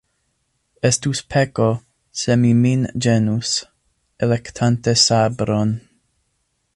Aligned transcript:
Estus 0.87 1.19
peko, 1.33 1.67
se 2.21 2.37
mi 2.45 2.53
min 2.63 2.87
ĝenus, 3.07 3.53
elektante 4.29 4.99
sabron. 5.05 5.77